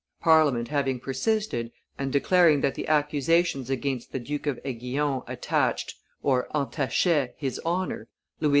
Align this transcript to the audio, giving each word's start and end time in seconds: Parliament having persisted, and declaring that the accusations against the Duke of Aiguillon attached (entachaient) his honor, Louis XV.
Parliament 0.21 0.69
having 0.69 0.99
persisted, 0.99 1.71
and 1.95 2.11
declaring 2.11 2.61
that 2.61 2.73
the 2.73 2.87
accusations 2.87 3.69
against 3.69 4.11
the 4.11 4.19
Duke 4.19 4.47
of 4.47 4.59
Aiguillon 4.65 5.21
attached 5.27 5.93
(entachaient) 6.25 7.33
his 7.37 7.61
honor, 7.63 8.07
Louis 8.39 8.49
XV. 8.49 8.49